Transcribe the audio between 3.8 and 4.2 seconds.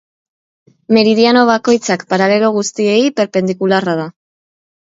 da.